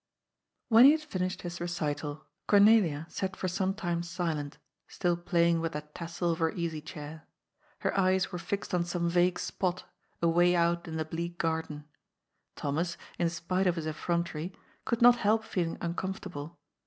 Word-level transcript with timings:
When 0.67 0.85
he 0.85 0.93
had 0.93 1.01
finished 1.01 1.43
his 1.43 1.61
recital, 1.61 2.25
Cornelia 2.47 3.05
sat 3.07 3.35
for 3.35 3.47
some 3.47 3.75
time 3.75 4.01
silent, 4.01 4.57
still 4.87 5.15
playing 5.15 5.61
with 5.61 5.73
that 5.73 5.93
tassel 5.93 6.31
of 6.31 6.39
her 6.39 6.51
easy 6.53 6.81
chair. 6.81 7.27
Her 7.81 7.95
eyes 7.95 8.31
were 8.31 8.39
fixed 8.39 8.73
on 8.73 8.83
some 8.83 9.07
vague 9.07 9.37
spot, 9.37 9.83
away 10.19 10.55
out 10.55 10.87
in 10.87 10.97
the 10.97 11.05
bleak 11.05 11.37
garden. 11.37 11.85
Thomas, 12.55 12.97
in 13.19 13.29
spite 13.29 13.67
of 13.67 13.75
his 13.75 13.85
effrontery, 13.85 14.53
could 14.85 15.03
not 15.03 15.17
help 15.17 15.43
feeling 15.43 15.77
uncomfortable. 15.81 16.57